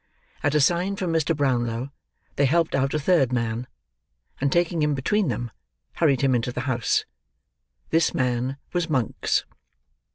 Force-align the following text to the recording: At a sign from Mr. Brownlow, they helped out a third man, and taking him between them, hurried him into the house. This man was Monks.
At 0.41 0.55
a 0.55 0.59
sign 0.59 0.95
from 0.95 1.13
Mr. 1.13 1.37
Brownlow, 1.37 1.91
they 2.35 2.45
helped 2.47 2.73
out 2.73 2.95
a 2.95 2.99
third 2.99 3.31
man, 3.31 3.67
and 4.39 4.51
taking 4.51 4.81
him 4.81 4.95
between 4.95 5.27
them, 5.27 5.51
hurried 5.97 6.21
him 6.21 6.33
into 6.33 6.51
the 6.51 6.61
house. 6.61 7.05
This 7.91 8.11
man 8.11 8.57
was 8.73 8.89
Monks. 8.89 9.45